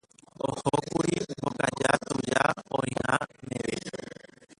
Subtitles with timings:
[0.47, 2.43] Ohókuri Mbokaja tuja
[2.77, 3.13] oĩha
[3.47, 3.79] meve.